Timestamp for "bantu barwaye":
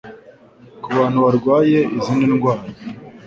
0.97-1.79